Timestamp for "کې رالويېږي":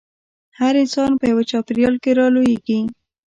2.03-2.79